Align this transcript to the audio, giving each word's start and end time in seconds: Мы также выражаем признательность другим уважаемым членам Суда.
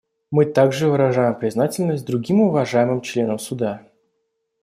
Мы 0.31 0.45
также 0.45 0.87
выражаем 0.87 1.35
признательность 1.35 2.07
другим 2.07 2.41
уважаемым 2.41 3.01
членам 3.01 3.37
Суда. 3.37 3.83